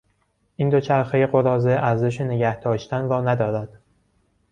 این 0.55 0.69
دوچرخهی 0.69 1.25
قراضه 1.27 1.69
ارزش 1.69 2.21
نگهداشتن 2.21 3.09
را 3.09 3.21
ندارد. 3.21 3.79